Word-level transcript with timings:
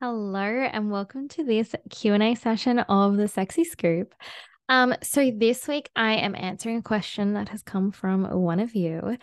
Hello 0.00 0.44
and 0.44 0.92
welcome 0.92 1.26
to 1.26 1.42
this 1.42 1.74
Q&A 1.90 2.36
session 2.36 2.78
of 2.78 3.16
the 3.16 3.26
Sexy 3.26 3.64
Scoop. 3.64 4.14
Um, 4.68 4.94
so 5.02 5.32
this 5.32 5.66
week 5.66 5.90
I 5.96 6.12
am 6.18 6.36
answering 6.36 6.76
a 6.76 6.82
question 6.82 7.32
that 7.32 7.48
has 7.48 7.62
come 7.62 7.90
from 7.90 8.30
one 8.30 8.60
of 8.60 8.76
you, 8.76 9.18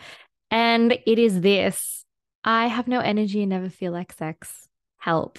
and 0.50 0.92
it 0.92 1.18
is 1.18 1.40
this: 1.40 2.04
I 2.44 2.66
have 2.66 2.88
no 2.88 3.00
energy 3.00 3.40
and 3.40 3.48
never 3.48 3.70
feel 3.70 3.92
like 3.92 4.12
sex. 4.12 4.68
Help. 4.98 5.38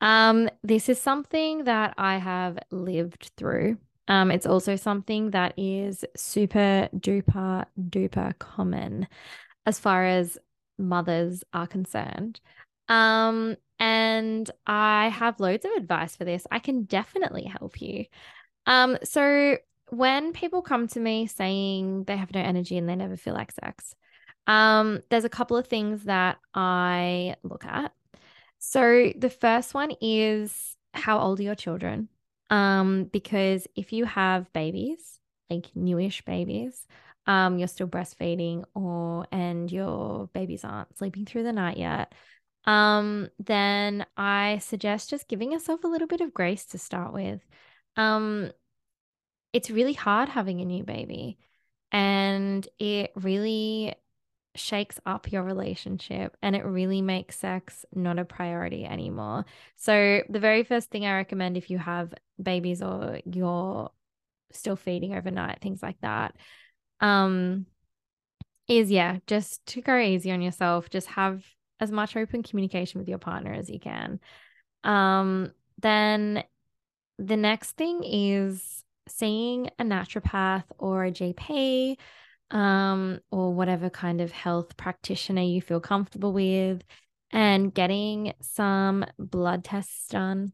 Um, 0.00 0.50
this 0.64 0.88
is 0.88 1.00
something 1.00 1.64
that 1.64 1.94
I 1.96 2.16
have 2.16 2.58
lived 2.72 3.30
through. 3.36 3.78
Um, 4.08 4.32
it's 4.32 4.46
also 4.46 4.74
something 4.74 5.30
that 5.30 5.54
is 5.56 6.04
super 6.16 6.88
duper 6.96 7.66
duper 7.78 8.36
common 8.40 9.06
as 9.66 9.78
far 9.78 10.04
as 10.04 10.38
mothers 10.78 11.44
are 11.52 11.66
concerned. 11.66 12.40
Um, 12.88 13.56
and 13.78 14.50
I 14.66 15.08
have 15.08 15.40
loads 15.40 15.64
of 15.64 15.72
advice 15.72 16.16
for 16.16 16.24
this. 16.24 16.46
I 16.50 16.58
can 16.58 16.84
definitely 16.84 17.44
help 17.44 17.80
you. 17.80 18.04
Um, 18.66 18.98
so 19.02 19.56
when 19.90 20.32
people 20.32 20.62
come 20.62 20.88
to 20.88 21.00
me 21.00 21.26
saying 21.26 22.04
they 22.04 22.16
have 22.16 22.34
no 22.34 22.40
energy 22.40 22.78
and 22.78 22.88
they 22.88 22.96
never 22.96 23.16
feel 23.16 23.34
like 23.34 23.52
sex, 23.52 23.94
um, 24.46 25.00
there's 25.10 25.24
a 25.24 25.30
couple 25.30 25.56
of 25.56 25.66
things 25.66 26.04
that 26.04 26.38
I 26.54 27.36
look 27.42 27.64
at. 27.64 27.92
So 28.58 29.12
the 29.16 29.30
first 29.30 29.74
one 29.74 29.92
is 30.00 30.76
how 30.92 31.18
old 31.18 31.40
are 31.40 31.44
your 31.44 31.54
children? 31.54 32.08
Um, 32.50 33.04
because 33.04 33.66
if 33.74 33.92
you 33.92 34.04
have 34.04 34.52
babies, 34.52 35.18
like 35.50 35.66
newish 35.74 36.24
babies, 36.24 36.86
um, 37.26 37.58
you're 37.58 37.68
still 37.68 37.88
breastfeeding 37.88 38.64
or 38.74 39.26
and 39.32 39.70
your 39.70 40.28
babies 40.34 40.64
aren't 40.64 40.96
sleeping 40.96 41.24
through 41.24 41.44
the 41.44 41.52
night 41.52 41.76
yet, 41.76 42.12
um, 42.66 43.28
then 43.38 44.06
I 44.16 44.58
suggest 44.58 45.10
just 45.10 45.28
giving 45.28 45.52
yourself 45.52 45.84
a 45.84 45.88
little 45.88 46.08
bit 46.08 46.20
of 46.20 46.34
grace 46.34 46.64
to 46.66 46.78
start 46.78 47.12
with. 47.12 47.40
Um, 47.96 48.50
it's 49.52 49.70
really 49.70 49.92
hard 49.92 50.28
having 50.28 50.60
a 50.60 50.64
new 50.64 50.82
baby 50.82 51.38
and 51.92 52.66
it 52.78 53.12
really 53.14 53.94
shakes 54.56 55.00
up 55.04 55.32
your 55.32 55.42
relationship 55.42 56.36
and 56.42 56.54
it 56.54 56.64
really 56.64 57.02
makes 57.02 57.38
sex 57.38 57.84
not 57.94 58.18
a 58.18 58.24
priority 58.24 58.84
anymore. 58.84 59.44
So, 59.76 60.22
the 60.28 60.40
very 60.40 60.64
first 60.64 60.90
thing 60.90 61.06
I 61.06 61.16
recommend 61.16 61.56
if 61.56 61.70
you 61.70 61.78
have 61.78 62.14
babies 62.42 62.82
or 62.82 63.20
you're 63.24 63.90
still 64.52 64.76
feeding 64.76 65.14
overnight, 65.14 65.60
things 65.60 65.82
like 65.82 66.00
that, 66.02 66.36
um, 67.04 67.66
is 68.66 68.90
yeah, 68.90 69.18
just 69.26 69.64
to 69.66 69.82
go 69.82 69.98
easy 69.98 70.32
on 70.32 70.40
yourself. 70.40 70.88
Just 70.88 71.08
have 71.08 71.44
as 71.80 71.90
much 71.90 72.16
open 72.16 72.42
communication 72.42 72.98
with 72.98 73.08
your 73.08 73.18
partner 73.18 73.52
as 73.52 73.68
you 73.68 73.78
can. 73.78 74.20
Um, 74.84 75.52
then 75.78 76.44
the 77.18 77.36
next 77.36 77.72
thing 77.72 78.02
is 78.04 78.82
seeing 79.06 79.68
a 79.78 79.84
naturopath 79.84 80.64
or 80.78 81.04
a 81.04 81.10
GP 81.10 81.96
um, 82.50 83.20
or 83.30 83.52
whatever 83.52 83.90
kind 83.90 84.22
of 84.22 84.32
health 84.32 84.76
practitioner 84.78 85.42
you 85.42 85.60
feel 85.60 85.80
comfortable 85.80 86.32
with, 86.32 86.82
and 87.30 87.74
getting 87.74 88.32
some 88.40 89.04
blood 89.18 89.62
tests 89.62 90.08
done 90.08 90.52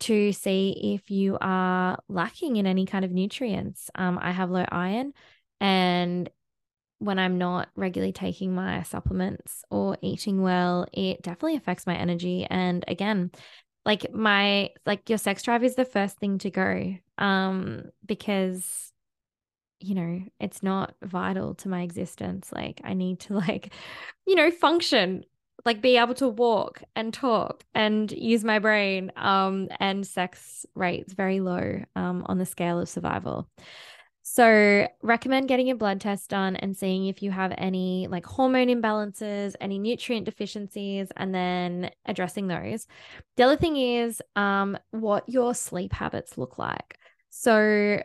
to 0.00 0.32
see 0.32 0.94
if 0.96 1.10
you 1.10 1.38
are 1.40 1.98
lacking 2.08 2.56
in 2.56 2.66
any 2.66 2.86
kind 2.86 3.04
of 3.04 3.12
nutrients. 3.12 3.90
Um, 3.94 4.18
I 4.20 4.32
have 4.32 4.50
low 4.50 4.64
iron, 4.70 5.12
and 5.60 6.28
when 7.00 7.18
I'm 7.18 7.38
not 7.38 7.68
regularly 7.76 8.12
taking 8.12 8.54
my 8.54 8.82
supplements 8.82 9.62
or 9.70 9.96
eating 10.02 10.42
well, 10.42 10.86
it 10.92 11.22
definitely 11.22 11.56
affects 11.56 11.86
my 11.86 11.94
energy. 11.94 12.44
And 12.50 12.84
again, 12.88 13.30
like 13.88 14.12
my 14.12 14.70
like 14.84 15.08
your 15.08 15.18
sex 15.18 15.42
drive 15.42 15.64
is 15.64 15.74
the 15.74 15.84
first 15.84 16.18
thing 16.18 16.38
to 16.38 16.50
go 16.50 16.94
um 17.16 17.84
because 18.04 18.92
you 19.80 19.94
know 19.94 20.20
it's 20.38 20.62
not 20.62 20.94
vital 21.02 21.54
to 21.54 21.68
my 21.68 21.82
existence 21.82 22.50
like 22.52 22.80
i 22.84 22.94
need 22.94 23.18
to 23.18 23.34
like 23.48 23.72
you 24.26 24.34
know 24.34 24.50
function 24.50 25.24
like 25.64 25.80
be 25.80 25.96
able 25.96 26.14
to 26.14 26.28
walk 26.28 26.82
and 26.94 27.12
talk 27.12 27.64
and 27.74 28.12
use 28.12 28.44
my 28.44 28.58
brain 28.58 29.10
um 29.16 29.68
and 29.80 30.06
sex 30.06 30.66
rates 30.74 31.12
very 31.14 31.40
low 31.40 31.80
um 31.96 32.24
on 32.26 32.38
the 32.38 32.46
scale 32.46 32.78
of 32.78 32.88
survival 32.88 33.48
so, 34.30 34.86
recommend 35.00 35.48
getting 35.48 35.70
a 35.70 35.74
blood 35.74 36.02
test 36.02 36.28
done 36.28 36.54
and 36.56 36.76
seeing 36.76 37.06
if 37.06 37.22
you 37.22 37.30
have 37.30 37.54
any 37.56 38.08
like 38.08 38.26
hormone 38.26 38.68
imbalances, 38.68 39.54
any 39.58 39.78
nutrient 39.78 40.26
deficiencies, 40.26 41.08
and 41.16 41.34
then 41.34 41.90
addressing 42.04 42.46
those. 42.46 42.86
The 43.38 43.44
other 43.44 43.56
thing 43.56 43.78
is 43.78 44.20
um, 44.36 44.76
what 44.90 45.26
your 45.30 45.54
sleep 45.54 45.94
habits 45.94 46.36
look 46.36 46.58
like. 46.58 46.98
So, 47.30 48.02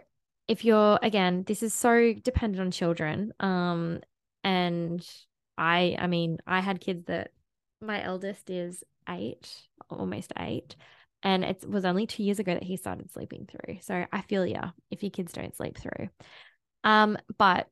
if 0.47 0.63
you're 0.63 0.97
again, 1.01 1.43
this 1.45 1.61
is 1.61 1.73
so 1.73 2.13
dependent 2.13 2.61
on 2.61 2.71
children. 2.71 3.33
Um, 3.41 3.99
and 4.45 5.05
I, 5.57 5.97
I 5.99 6.07
mean, 6.07 6.37
I 6.47 6.61
had 6.61 6.79
kids 6.79 7.03
that 7.07 7.31
my 7.81 8.01
eldest 8.01 8.49
is 8.49 8.81
eight, 9.09 9.53
almost 9.89 10.31
eight. 10.39 10.77
And 11.23 11.43
it 11.43 11.67
was 11.67 11.85
only 11.85 12.05
two 12.05 12.23
years 12.23 12.39
ago 12.39 12.53
that 12.53 12.63
he 12.63 12.75
started 12.77 13.11
sleeping 13.11 13.47
through. 13.49 13.77
So 13.81 14.05
I 14.11 14.21
feel 14.21 14.45
yeah, 14.45 14.71
if 14.91 15.01
your 15.01 15.09
kids 15.09 15.31
don't 15.31 15.55
sleep 15.55 15.77
through. 15.77 16.09
Um, 16.83 17.17
but 17.37 17.69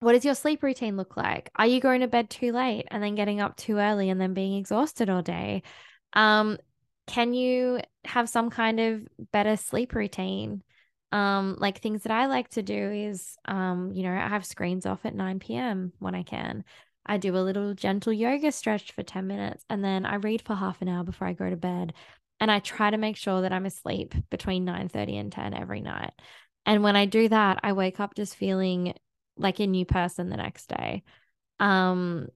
what 0.00 0.12
does 0.12 0.24
your 0.24 0.34
sleep 0.34 0.62
routine 0.62 0.96
look 0.96 1.16
like? 1.16 1.50
Are 1.56 1.66
you 1.66 1.78
going 1.78 2.00
to 2.00 2.08
bed 2.08 2.30
too 2.30 2.52
late 2.52 2.86
and 2.90 3.02
then 3.02 3.14
getting 3.14 3.40
up 3.40 3.56
too 3.56 3.76
early 3.76 4.08
and 4.08 4.18
then 4.18 4.32
being 4.32 4.56
exhausted 4.56 5.10
all 5.10 5.20
day? 5.20 5.62
Um, 6.14 6.56
can 7.06 7.34
you 7.34 7.80
have 8.06 8.28
some 8.28 8.48
kind 8.48 8.80
of 8.80 9.06
better 9.30 9.56
sleep 9.56 9.94
routine? 9.94 10.62
Um, 11.12 11.56
like 11.58 11.80
things 11.80 12.04
that 12.04 12.12
I 12.12 12.26
like 12.26 12.48
to 12.50 12.62
do 12.62 12.90
is, 12.92 13.36
um, 13.44 13.92
you 13.92 14.04
know, 14.04 14.12
I 14.12 14.28
have 14.28 14.46
screens 14.46 14.86
off 14.86 15.04
at 15.04 15.14
9 15.14 15.38
p.m. 15.38 15.92
when 15.98 16.14
I 16.14 16.22
can. 16.22 16.64
I 17.04 17.18
do 17.18 17.36
a 17.36 17.38
little 17.38 17.74
gentle 17.74 18.12
yoga 18.12 18.52
stretch 18.52 18.92
for 18.92 19.02
10 19.02 19.26
minutes 19.26 19.64
and 19.68 19.84
then 19.84 20.06
I 20.06 20.16
read 20.16 20.42
for 20.42 20.54
half 20.54 20.80
an 20.80 20.88
hour 20.88 21.02
before 21.02 21.26
I 21.26 21.32
go 21.32 21.50
to 21.50 21.56
bed 21.56 21.92
and 22.40 22.50
I 22.50 22.58
try 22.58 22.90
to 22.90 22.96
make 22.96 23.16
sure 23.16 23.42
that 23.42 23.52
I'm 23.52 23.66
asleep 23.66 24.14
between 24.30 24.64
9:30 24.64 25.16
and 25.18 25.30
10 25.30 25.54
every 25.54 25.80
night. 25.82 26.12
And 26.66 26.82
when 26.82 26.96
I 26.96 27.06
do 27.06 27.28
that, 27.28 27.60
I 27.62 27.72
wake 27.72 28.00
up 28.00 28.14
just 28.14 28.36
feeling 28.36 28.94
like 29.36 29.60
a 29.60 29.66
new 29.66 29.84
person 29.84 30.30
the 30.30 30.36
next 30.36 30.68
day. 30.68 31.02
Um 31.60 32.28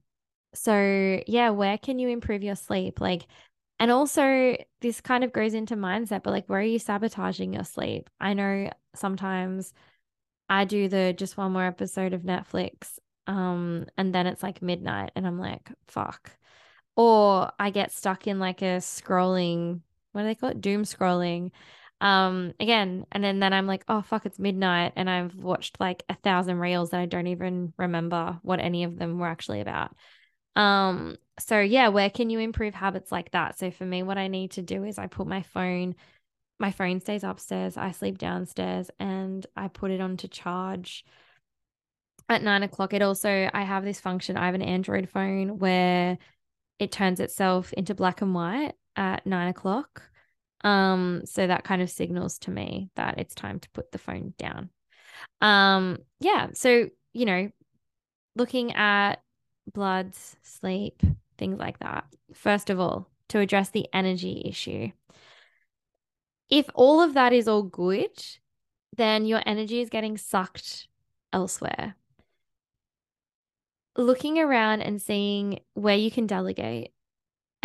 so 0.53 1.21
yeah, 1.27 1.49
where 1.51 1.77
can 1.77 1.99
you 1.99 2.09
improve 2.09 2.43
your 2.43 2.55
sleep? 2.55 3.01
Like 3.01 3.27
and 3.79 3.91
also 3.91 4.55
this 4.81 5.01
kind 5.01 5.23
of 5.23 5.33
goes 5.33 5.53
into 5.53 5.75
mindset, 5.75 6.23
but 6.23 6.31
like 6.31 6.47
where 6.47 6.59
are 6.59 6.63
you 6.63 6.79
sabotaging 6.79 7.53
your 7.53 7.65
sleep? 7.65 8.09
I 8.19 8.33
know 8.33 8.69
sometimes 8.95 9.73
I 10.49 10.65
do 10.65 10.87
the 10.89 11.13
just 11.13 11.37
one 11.37 11.53
more 11.53 11.65
episode 11.65 12.13
of 12.13 12.21
Netflix 12.23 12.99
um 13.27 13.87
and 13.97 14.13
then 14.13 14.27
it's 14.27 14.43
like 14.43 14.61
midnight 14.61 15.11
and 15.15 15.25
I'm 15.27 15.39
like 15.39 15.71
fuck. 15.87 16.31
Or 16.95 17.51
I 17.59 17.71
get 17.71 17.91
stuck 17.91 18.27
in 18.27 18.39
like 18.39 18.61
a 18.61 18.77
scrolling 18.77 19.81
what 20.15 20.21
do 20.21 20.27
they 20.27 20.35
call 20.35 20.49
it? 20.49 20.61
Doom 20.61 20.83
scrolling. 20.83 21.51
Um, 22.01 22.53
again, 22.59 23.05
and 23.11 23.23
then, 23.23 23.39
then 23.39 23.53
I'm 23.53 23.67
like, 23.67 23.83
oh 23.87 24.01
fuck, 24.01 24.25
it's 24.25 24.39
midnight, 24.39 24.93
and 24.95 25.09
I've 25.09 25.35
watched 25.35 25.79
like 25.79 26.03
a 26.09 26.15
thousand 26.15 26.59
reels 26.59 26.91
that 26.91 26.99
I 26.99 27.05
don't 27.05 27.27
even 27.27 27.73
remember 27.77 28.39
what 28.41 28.59
any 28.59 28.83
of 28.83 28.97
them 28.97 29.19
were 29.19 29.27
actually 29.27 29.61
about. 29.61 29.95
Um, 30.55 31.17
so 31.37 31.59
yeah, 31.59 31.89
where 31.89 32.09
can 32.09 32.29
you 32.29 32.39
improve 32.39 32.73
habits 32.73 33.11
like 33.11 33.31
that? 33.31 33.57
So 33.59 33.71
for 33.71 33.85
me, 33.85 34.03
what 34.03 34.17
I 34.17 34.27
need 34.27 34.51
to 34.51 34.61
do 34.61 34.83
is 34.83 34.97
I 34.97 35.07
put 35.07 35.27
my 35.27 35.41
phone, 35.41 35.95
my 36.59 36.71
phone 36.71 37.01
stays 37.01 37.23
upstairs, 37.23 37.75
I 37.75 37.91
sleep 37.91 38.17
downstairs, 38.17 38.89
and 38.99 39.45
I 39.55 39.67
put 39.67 39.91
it 39.91 39.99
on 39.99 40.17
to 40.17 40.27
charge 40.27 41.03
at 42.29 42.41
nine 42.41 42.63
o'clock. 42.63 42.93
It 42.93 43.01
also 43.01 43.49
I 43.53 43.63
have 43.63 43.83
this 43.83 43.99
function. 43.99 44.37
I 44.37 44.45
have 44.45 44.55
an 44.55 44.61
Android 44.61 45.09
phone 45.09 45.59
where 45.59 46.17
it 46.79 46.91
turns 46.91 47.19
itself 47.19 47.73
into 47.73 47.95
black 47.95 48.21
and 48.21 48.33
white 48.33 48.73
at 48.95 49.25
nine 49.25 49.49
o'clock. 49.49 50.03
Um, 50.63 51.21
so 51.25 51.45
that 51.45 51.63
kind 51.63 51.81
of 51.81 51.89
signals 51.89 52.39
to 52.39 52.51
me 52.51 52.89
that 52.95 53.19
it's 53.19 53.35
time 53.35 53.59
to 53.59 53.69
put 53.69 53.91
the 53.91 53.97
phone 53.97 54.33
down. 54.37 54.69
Um, 55.41 55.99
yeah. 56.19 56.49
So, 56.53 56.89
you 57.13 57.25
know, 57.25 57.49
looking 58.35 58.73
at 58.73 59.15
bloods, 59.71 60.35
sleep, 60.43 61.01
things 61.37 61.59
like 61.59 61.79
that. 61.79 62.05
First 62.33 62.69
of 62.69 62.79
all, 62.79 63.09
to 63.29 63.39
address 63.39 63.69
the 63.69 63.87
energy 63.93 64.41
issue. 64.45 64.91
If 66.49 66.69
all 66.73 67.01
of 67.01 67.15
that 67.15 67.33
is 67.33 67.47
all 67.47 67.63
good, 67.63 68.23
then 68.95 69.25
your 69.25 69.41
energy 69.45 69.81
is 69.81 69.89
getting 69.89 70.17
sucked 70.17 70.87
elsewhere. 71.33 71.95
Looking 73.97 74.39
around 74.39 74.81
and 74.81 75.01
seeing 75.01 75.59
where 75.73 75.95
you 75.95 76.11
can 76.11 76.27
delegate, 76.27 76.91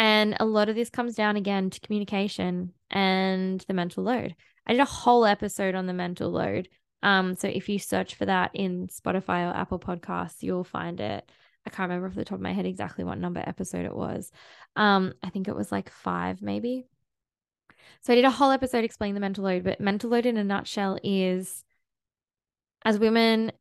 and 0.00 0.34
a 0.40 0.46
lot 0.46 0.70
of 0.70 0.76
this 0.76 0.88
comes 0.88 1.14
down 1.14 1.36
again 1.36 1.68
to 1.68 1.78
communication 1.80 2.72
and 2.90 3.60
the 3.68 3.74
mental 3.74 4.02
load. 4.02 4.34
I 4.66 4.72
did 4.72 4.80
a 4.80 4.86
whole 4.86 5.26
episode 5.26 5.74
on 5.74 5.84
the 5.84 5.92
mental 5.92 6.30
load. 6.30 6.70
Um, 7.02 7.34
so 7.34 7.48
if 7.48 7.68
you 7.68 7.78
search 7.78 8.14
for 8.14 8.24
that 8.24 8.50
in 8.54 8.88
Spotify 8.88 9.46
or 9.46 9.54
Apple 9.54 9.78
Podcasts, 9.78 10.42
you'll 10.42 10.64
find 10.64 11.00
it. 11.00 11.30
I 11.66 11.70
can't 11.70 11.90
remember 11.90 12.06
off 12.08 12.14
the 12.14 12.24
top 12.24 12.36
of 12.36 12.40
my 12.40 12.54
head 12.54 12.64
exactly 12.64 13.04
what 13.04 13.18
number 13.18 13.44
episode 13.46 13.84
it 13.84 13.94
was. 13.94 14.32
Um, 14.74 15.12
I 15.22 15.28
think 15.28 15.48
it 15.48 15.54
was 15.54 15.70
like 15.70 15.90
five, 15.90 16.40
maybe. 16.40 16.86
So 18.00 18.14
I 18.14 18.16
did 18.16 18.24
a 18.24 18.30
whole 18.30 18.52
episode 18.52 18.84
explaining 18.84 19.16
the 19.16 19.20
mental 19.20 19.44
load, 19.44 19.64
but 19.64 19.82
mental 19.82 20.08
load 20.08 20.24
in 20.24 20.38
a 20.38 20.44
nutshell 20.44 20.98
is 21.04 21.62
as 22.86 22.98
women, 22.98 23.52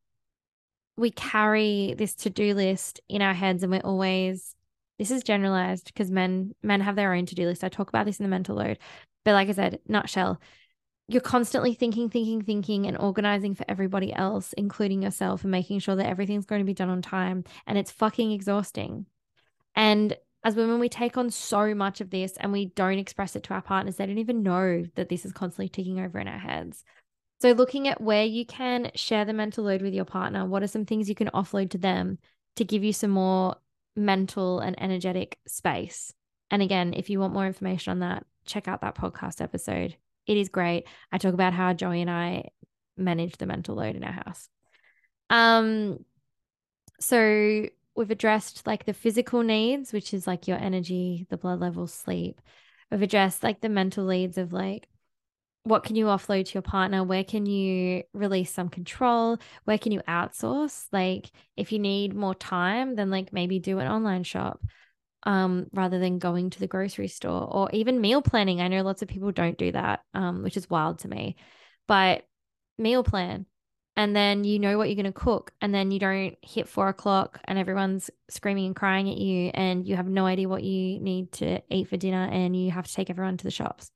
we 0.95 1.12
carry 1.12 1.95
this 1.97 2.15
to-do 2.15 2.53
list 2.53 3.01
in 3.09 3.21
our 3.21 3.33
heads 3.33 3.62
and 3.62 3.74
we're 3.74 3.81
always 3.81 4.56
this 5.00 5.10
is 5.10 5.24
generalized 5.24 5.86
because 5.86 6.12
men 6.12 6.54
men 6.62 6.81
have 6.81 6.96
their 6.96 7.13
own 7.13 7.25
to-do 7.25 7.46
list. 7.46 7.63
I 7.63 7.69
talk 7.69 7.90
about 7.90 8.06
this 8.06 8.19
in 8.19 8.24
the 8.24 8.30
mental 8.30 8.57
load. 8.57 8.78
But 9.25 9.34
like 9.34 9.50
I 9.50 9.54
said, 9.54 9.80
nutshell, 9.88 10.40
you're 11.07 11.22
constantly 11.22 11.74
thinking, 11.74 12.10
thinking, 12.10 12.44
thinking, 12.44 12.86
and 12.86 12.98
organizing 12.98 13.56
for 13.56 13.66
everybody 13.68 14.13
else, 14.13 14.54
including 14.54 15.01
yourself, 15.01 15.44
and 15.44 15.51
making 15.51 15.80
sure 15.80 15.96
that 15.96 16.06
everything's 16.06 16.46
going 16.46 16.62
to 16.62 16.66
be 16.66 16.74
done 16.74 16.90
on 16.90 17.01
time. 17.01 17.46
And 17.66 17.78
it's 17.78 17.92
fucking 17.92 18.31
exhausting. 18.31 19.07
And 19.75 20.16
as 20.44 20.56
women, 20.56 20.80
we 20.80 20.90
take 20.90 21.18
on 21.18 21.31
so 21.31 21.74
much 21.74 22.02
of 22.02 22.12
this 22.12 22.38
and 22.38 22.52
we 22.52 22.68
don't 22.68 23.00
express 23.00 23.36
it 23.36 23.44
to 23.44 23.54
our 23.54 23.62
partners. 23.62 23.95
They 23.95 24.06
don't 24.06 24.19
even 24.19 24.44
know 24.44 24.84
that 24.95 25.10
this 25.10 25.25
is 25.25 25.31
constantly 25.34 25.69
ticking 25.69 26.00
over 26.00 26.19
in 26.19 26.28
our 26.28 26.38
heads. 26.38 26.84
So, 27.42 27.52
looking 27.54 27.88
at 27.88 28.02
where 28.02 28.25
you 28.25 28.45
can 28.45 28.92
share 28.95 29.25
the 29.25 29.34
mental 29.34 29.63
load 29.63 29.81
with 29.81 29.94
your 29.94 30.06
partner, 30.06 30.45
what 30.45 30.62
are 30.62 30.68
some 30.68 30.86
things 30.86 31.07
you 31.07 31.16
can 31.16 31.30
offload 31.30 31.72
to 31.72 31.78
them 31.78 32.19
to 32.57 32.66
give 32.66 32.84
you 32.84 32.92
some 32.92 33.12
more 33.12 33.56
mental 34.00 34.60
and 34.60 34.81
energetic 34.81 35.38
space? 35.48 36.13
And 36.50 36.62
again, 36.62 36.94
if 36.96 37.10
you 37.10 37.19
want 37.19 37.34
more 37.34 37.46
information 37.46 37.92
on 37.92 38.00
that, 38.00 38.25
check 38.46 38.68
out 38.68 38.81
that 38.81 38.96
podcast 38.96 39.42
episode. 39.42 39.96
It 40.25 40.38
is 40.38 40.50
great. 40.50 40.86
I 41.12 41.18
talk 41.18 41.34
about 41.34 41.54
how 41.54 41.74
Joey 41.74 42.01
and 42.01 42.10
I 42.10 42.50
manage 42.98 43.38
the 43.38 43.46
mental 43.46 43.75
load 43.75 43.96
in 43.96 44.04
our 44.04 44.12
house. 44.12 44.50
Um, 45.30 46.06
so 47.00 47.66
we've 47.96 48.12
addressed 48.12 48.66
like 48.66 48.86
the 48.86 48.94
physical 48.94 49.44
needs, 49.44 49.94
which 49.94 50.13
is 50.13 50.25
like 50.25 50.48
your 50.48 50.57
energy, 50.57 51.28
the 51.30 51.38
blood 51.38 51.60
level, 51.60 51.88
sleep. 51.88 52.42
We've 52.92 53.02
addressed 53.02 53.44
like 53.44 53.62
the 53.62 53.69
mental 53.69 54.06
needs 54.07 54.38
of 54.38 54.52
like 54.54 54.88
what 55.63 55.83
can 55.83 55.95
you 55.95 56.06
offload 56.06 56.45
to 56.45 56.53
your 56.53 56.61
partner? 56.61 57.03
Where 57.03 57.23
can 57.23 57.45
you 57.45 58.03
release 58.13 58.51
some 58.51 58.69
control? 58.69 59.38
Where 59.65 59.77
can 59.77 59.91
you 59.91 60.01
outsource? 60.07 60.85
Like 60.91 61.29
if 61.57 61.71
you 61.71 61.79
need 61.79 62.15
more 62.15 62.35
time, 62.35 62.95
then 62.95 63.09
like 63.09 63.33
maybe 63.33 63.59
do 63.59 63.79
an 63.79 63.88
online 63.88 64.23
shop 64.23 64.59
um 65.23 65.67
rather 65.73 66.00
than 66.00 66.17
going 66.17 66.50
to 66.50 66.61
the 66.61 66.67
grocery 66.67 67.09
store 67.09 67.47
or 67.51 67.69
even 67.71 68.00
meal 68.00 68.21
planning. 68.21 68.61
I 68.61 68.69
know 68.69 68.83
lots 68.83 69.01
of 69.01 69.09
people 69.09 69.31
don't 69.31 69.57
do 69.57 69.71
that, 69.73 70.01
um, 70.13 70.44
which 70.44 70.57
is 70.57 70.69
wild 70.69 71.00
to 71.00 71.07
me. 71.09 71.35
But 71.88 72.25
meal 72.77 73.03
plan 73.03 73.45
and 74.00 74.15
then 74.15 74.45
you 74.45 74.59
know 74.59 74.77
what 74.77 74.88
you're 74.88 74.95
going 74.95 75.06
to 75.06 75.11
cook 75.11 75.51
and 75.59 75.75
then 75.75 75.91
you 75.91 76.00
don't 76.00 76.38
hit 76.41 76.69
four 76.69 76.88
o'clock 76.88 77.41
and 77.44 77.59
everyone's 77.59 78.09
screaming 78.29 78.67
and 78.67 78.75
crying 78.75 79.09
at 79.09 79.17
you 79.17 79.51
and 79.53 79.85
you 79.85 79.97
have 79.97 80.07
no 80.07 80.25
idea 80.25 80.47
what 80.47 80.63
you 80.63 81.01
need 81.01 81.31
to 81.33 81.61
eat 81.69 81.89
for 81.89 81.97
dinner 81.97 82.29
and 82.31 82.56
you 82.56 82.71
have 82.71 82.88
to 82.88 82.94
take 82.94 83.09
everyone 83.09 83.35
to 83.35 83.44
the 83.44 83.51
shops 83.51 83.91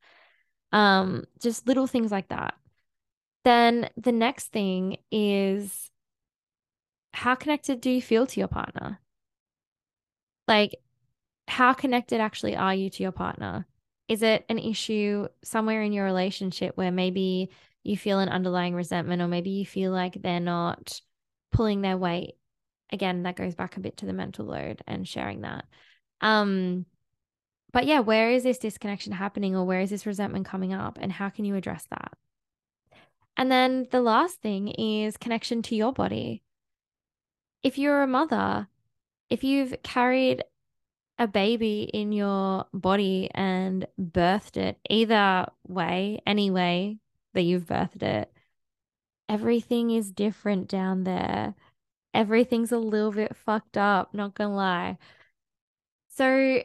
um, 0.74 1.24
just 1.40 1.68
little 1.68 1.88
things 1.88 2.12
like 2.12 2.28
that. 2.30 2.56
Then 3.46 3.90
the 3.96 4.12
next 4.12 4.48
thing 4.48 4.98
is 5.12 5.92
how 7.14 7.36
connected 7.36 7.80
do 7.80 7.92
you 7.92 8.02
feel 8.02 8.25
to 8.25 8.40
your 8.40 8.48
partner? 8.48 9.00
Like, 10.48 10.75
how 11.48 11.74
connected 11.74 12.20
actually 12.20 12.56
are 12.56 12.74
you 12.74 12.90
to 12.90 13.04
your 13.04 13.12
partner? 13.12 13.68
Is 14.10 14.24
it 14.24 14.46
an 14.50 14.60
issue 14.60 15.28
somewhere 15.44 15.84
in 15.84 15.94
your 15.94 16.06
relationship 16.06 16.75
where 16.75 16.92
maybe 16.92 17.50
you 17.84 17.96
feel 17.96 18.20
an 18.20 18.30
underlying 18.30 18.74
resentment, 18.74 19.22
or 19.22 19.28
maybe 19.28 19.52
you 19.52 19.66
feel 19.66 19.92
like 19.92 20.22
they're 20.22 20.40
not 20.40 21.00
pulling 21.52 21.81
their 21.81 21.98
weight? 21.98 22.34
Again, 22.92 23.24
that 23.24 23.36
goes 23.36 23.56
back 23.56 23.78
a 23.78 23.80
bit 23.80 23.98
to 23.98 24.06
the 24.06 24.14
mental 24.14 24.46
load 24.46 24.81
and 24.88 25.08
sharing 25.08 25.42
that. 25.42 25.66
Um, 26.22 26.86
but 27.74 27.88
yeah, 27.88 28.00
where 28.00 28.30
is 28.30 28.44
this 28.44 28.60
disconnection 28.60 29.14
happening 29.14 29.56
or 29.56 29.66
where 29.66 29.81
is 29.81 29.90
this 29.90 30.06
resentment 30.06 30.46
coming 30.46 30.74
up 30.74 30.98
and 31.02 31.12
how 31.12 31.30
can 31.30 31.44
you 31.44 31.56
address 31.56 31.86
that? 31.90 32.14
And 33.36 33.52
then 33.52 33.88
the 33.90 34.02
last 34.02 34.42
thing 34.42 34.68
is 34.70 35.18
connection 35.18 35.64
to 35.64 35.75
your 35.75 35.92
body. 35.92 36.44
If 37.64 37.80
you're 37.80 38.04
a 38.04 38.08
mother, 38.08 38.68
if 39.30 39.44
you've 39.44 39.74
carried 39.81 40.44
a 41.18 41.28
baby 41.28 41.90
in 41.92 42.12
your 42.12 42.66
body 42.74 43.31
and 43.34 43.88
birthed 44.00 44.58
it, 44.58 44.78
either 44.88 45.48
way, 45.68 46.22
any 46.28 46.52
way 46.52 47.00
that 47.34 47.42
you've 47.42 47.66
birthed 47.66 48.04
it, 48.04 48.31
everything 49.28 49.90
is 49.90 50.12
different 50.12 50.68
down 50.68 51.06
there. 51.06 51.56
Everything's 52.14 52.72
a 52.72 52.78
little 52.78 53.12
bit 53.12 53.36
fucked 53.36 53.78
up, 53.78 54.14
not 54.14 54.36
gonna 54.36 54.56
lie. 54.56 54.98
So 56.10 56.62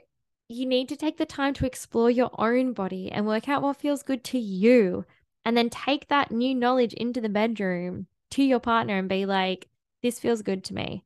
you 0.49 0.65
need 0.67 0.89
to 0.89 0.97
take 0.97 1.19
the 1.19 1.27
time 1.27 1.53
to 1.55 1.67
explore 1.67 2.11
your 2.11 2.31
own 2.39 2.73
body 2.73 3.11
and 3.13 3.27
work 3.27 3.49
out 3.49 3.63
what 3.63 3.77
feels 3.77 4.03
good 4.03 4.25
to 4.25 4.39
you. 4.39 5.05
And 5.45 5.57
then 5.57 5.71
take 5.71 6.09
that 6.09 6.31
new 6.31 6.55
knowledge 6.55 6.93
into 6.95 7.21
the 7.21 7.29
bedroom 7.29 8.07
to 8.33 8.43
your 8.43 8.61
partner 8.61 8.99
and 8.99 9.09
be 9.09 9.25
like, 9.25 9.69
this 10.03 10.19
feels 10.19 10.43
good 10.43 10.65
to 10.65 10.75
me. 10.75 11.05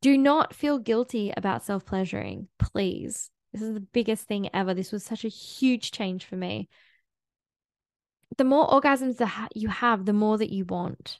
Do 0.00 0.16
not 0.16 0.54
feel 0.54 0.78
guilty 0.78 1.32
about 1.36 1.64
self 1.64 1.84
pleasuring, 1.84 2.48
please. 2.58 3.30
This 3.52 3.62
is 3.62 3.74
the 3.74 3.80
biggest 3.80 4.26
thing 4.26 4.48
ever. 4.54 4.74
This 4.74 4.92
was 4.92 5.04
such 5.04 5.24
a 5.24 5.28
huge 5.28 5.90
change 5.90 6.24
for 6.24 6.36
me. 6.36 6.68
The 8.38 8.44
more 8.44 8.68
orgasms 8.68 9.16
that 9.18 9.50
you 9.56 9.68
have, 9.68 10.04
the 10.04 10.12
more 10.12 10.38
that 10.38 10.50
you 10.50 10.64
want. 10.64 11.18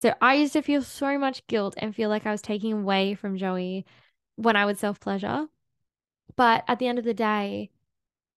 So 0.00 0.14
I 0.20 0.34
used 0.34 0.52
to 0.52 0.62
feel 0.62 0.82
so 0.82 1.18
much 1.18 1.46
guilt 1.48 1.74
and 1.78 1.94
feel 1.94 2.08
like 2.08 2.26
I 2.26 2.30
was 2.30 2.42
taking 2.42 2.72
away 2.72 3.14
from 3.14 3.36
Joey 3.36 3.84
when 4.36 4.54
I 4.54 4.64
would 4.64 4.78
self 4.78 5.00
pleasure. 5.00 5.48
But 6.36 6.64
at 6.68 6.78
the 6.78 6.86
end 6.86 6.98
of 6.98 7.04
the 7.04 7.14
day, 7.14 7.70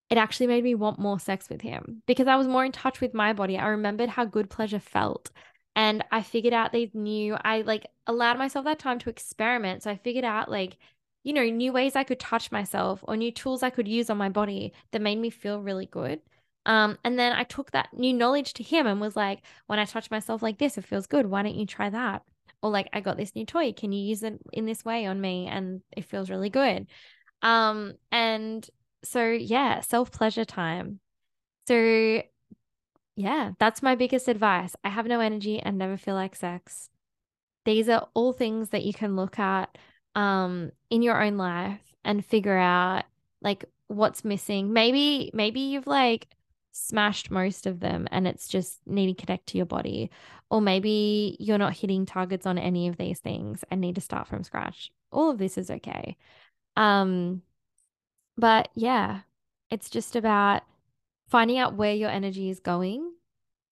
it 0.10 0.18
actually 0.18 0.48
made 0.48 0.64
me 0.64 0.76
want 0.76 1.00
more 1.00 1.20
sex 1.20 1.50
with 1.50 1.62
him 1.62 2.04
because 2.06 2.28
I 2.28 2.36
was 2.36 2.48
more 2.48 2.66
in 2.66 2.72
touch 2.74 3.00
with 3.00 3.14
my 3.14 3.32
body. 3.32 3.58
I 3.58 3.68
remembered 3.68 4.10
how 4.10 4.26
good 4.26 4.50
pleasure 4.50 4.80
felt. 4.80 5.32
And 5.76 6.04
I 6.12 6.22
figured 6.22 6.54
out 6.54 6.74
these 6.74 6.94
new, 6.94 7.38
I 7.42 7.62
like 7.62 7.88
allowed 8.08 8.38
myself 8.38 8.66
that 8.66 8.80
time 8.80 9.00
to 9.00 9.10
experiment. 9.10 9.84
So 9.84 9.92
I 9.92 9.96
figured 9.96 10.26
out 10.26 10.52
like, 10.52 10.78
you 11.24 11.32
know, 11.32 11.44
new 11.44 11.72
ways 11.72 11.96
I 11.96 12.04
could 12.04 12.20
touch 12.20 12.52
myself 12.52 13.00
or 13.08 13.16
new 13.16 13.32
tools 13.32 13.64
I 13.64 13.70
could 13.70 13.88
use 13.88 14.10
on 14.10 14.18
my 14.18 14.28
body 14.28 14.74
that 14.92 15.02
made 15.02 15.18
me 15.18 15.30
feel 15.30 15.62
really 15.62 15.86
good. 15.86 16.20
Um, 16.66 16.98
and 17.06 17.18
then 17.18 17.32
I 17.32 17.44
took 17.44 17.72
that 17.72 17.94
new 17.94 18.14
knowledge 18.14 18.54
to 18.56 18.64
him 18.64 18.88
and 18.88 19.00
was 19.00 19.16
like, 19.16 19.42
when 19.68 19.80
I 19.80 19.86
touch 19.86 20.12
myself 20.12 20.42
like 20.42 20.58
this, 20.58 20.78
it 20.78 20.86
feels 20.86 21.08
good. 21.08 21.26
Why 21.26 21.42
don't 21.42 21.56
you 21.56 21.66
try 21.66 21.90
that? 21.90 22.24
Or 22.62 22.70
like, 22.70 22.90
I 22.92 23.00
got 23.00 23.18
this 23.18 23.36
new 23.36 23.46
toy. 23.46 23.72
Can 23.72 23.92
you 23.92 24.04
use 24.04 24.24
it 24.24 24.40
in 24.52 24.66
this 24.66 24.84
way 24.84 25.06
on 25.06 25.22
me? 25.22 25.48
And 25.48 25.82
it 25.96 26.06
feels 26.06 26.30
really 26.30 26.50
good. 26.50 26.88
Um, 27.42 27.94
and 28.12 28.68
so 29.04 29.26
yeah, 29.26 29.82
self 29.82 30.12
pleasure 30.12 30.46
time. 30.46 31.00
So 31.68 32.24
yeah, 33.16 33.52
that's 33.60 33.84
my 33.84 33.96
biggest 33.96 34.28
advice. 34.28 34.76
I 34.84 34.90
have 34.90 35.08
no 35.08 35.20
energy 35.20 35.60
and 35.60 35.78
never 35.78 35.98
feel 35.98 36.16
like 36.16 36.36
sex. 36.36 36.90
These 37.66 37.90
are 37.90 38.08
all 38.14 38.34
things 38.34 38.70
that 38.70 38.84
you 38.84 38.94
can 38.94 39.16
look 39.16 39.40
at 39.40 39.78
um 40.14 40.72
in 40.90 41.02
your 41.02 41.24
own 41.24 41.38
life 41.38 41.80
and 42.04 42.26
figure 42.26 42.58
out 42.58 43.04
like 43.42 43.66
what's 43.88 44.26
missing. 44.26 44.74
Maybe 44.74 45.32
maybe 45.34 45.60
you've 45.60 45.88
like 45.88 46.28
smashed 46.72 47.30
most 47.30 47.68
of 47.68 47.80
them 47.80 48.08
and 48.12 48.28
it's 48.28 48.48
just 48.48 48.80
needing 48.86 49.16
to 49.16 49.26
connect 49.26 49.48
to 49.48 49.58
your 49.58 49.66
body. 49.66 50.10
Or 50.50 50.62
maybe 50.62 51.38
you're 51.40 51.58
not 51.58 51.78
hitting 51.78 52.06
targets 52.06 52.46
on 52.46 52.58
any 52.58 52.88
of 52.88 52.98
these 52.98 53.20
things 53.20 53.64
and 53.70 53.80
need 53.82 53.96
to 53.96 54.02
start 54.02 54.28
from 54.28 54.44
scratch. 54.44 54.92
All 55.12 55.30
of 55.30 55.38
this 55.38 55.58
is 55.58 55.70
okay. 55.70 56.18
Um, 56.76 57.42
but 58.38 58.70
yeah, 58.76 59.22
it's 59.70 59.90
just 59.90 60.16
about 60.16 60.64
finding 61.28 61.58
out 61.58 61.76
where 61.76 61.94
your 61.94 62.10
energy 62.10 62.50
is 62.50 62.60
going 62.60 63.12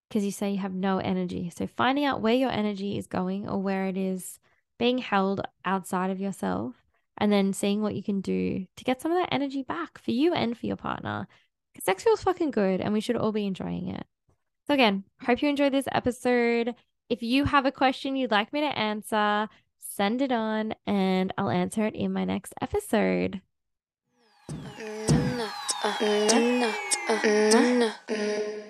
because 0.07 0.25
you 0.25 0.31
say 0.31 0.51
you 0.51 0.57
have 0.59 0.73
no 0.73 0.97
energy. 0.97 1.51
So 1.55 1.67
finding 1.67 2.05
out 2.05 2.21
where 2.21 2.33
your 2.33 2.49
energy 2.49 2.97
is 2.97 3.05
going 3.07 3.47
or 3.47 3.61
where 3.61 3.85
it 3.85 3.97
is 3.97 4.39
being 4.79 4.97
held 4.97 5.41
outside 5.65 6.09
of 6.09 6.19
yourself 6.19 6.75
and 7.17 7.31
then 7.31 7.53
seeing 7.53 7.81
what 7.81 7.95
you 7.95 8.01
can 8.01 8.21
do 8.21 8.65
to 8.77 8.83
get 8.83 9.01
some 9.01 9.11
of 9.11 9.17
that 9.17 9.33
energy 9.33 9.61
back 9.61 9.99
for 9.99 10.11
you 10.11 10.33
and 10.33 10.57
for 10.57 10.65
your 10.65 10.77
partner. 10.77 11.27
Because 11.73 11.85
sex 11.85 12.03
feels 12.03 12.23
fucking 12.23 12.51
good 12.51 12.81
and 12.81 12.93
we 12.93 13.01
should 13.01 13.17
all 13.17 13.31
be 13.31 13.45
enjoying 13.45 13.89
it. 13.89 14.05
So 14.67 14.73
again, 14.73 15.03
hope 15.21 15.41
you 15.41 15.49
enjoyed 15.49 15.73
this 15.73 15.87
episode. 15.91 16.75
If 17.09 17.21
you 17.21 17.43
have 17.45 17.65
a 17.65 17.71
question 17.71 18.15
you'd 18.15 18.31
like 18.31 18.53
me 18.53 18.61
to 18.61 18.77
answer, 18.77 19.49
send 19.99 20.21
it 20.21 20.31
on 20.31 20.73
and 20.87 21.33
I'll 21.37 21.49
answer 21.49 21.85
it 21.85 21.93
in 21.93 22.13
my 22.13 22.23
next 22.23 22.53
episode. 22.61 23.41
Mm-hmm. 27.09 28.68